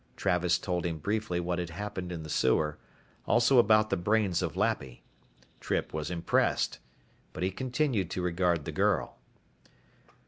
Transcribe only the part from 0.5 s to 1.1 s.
told him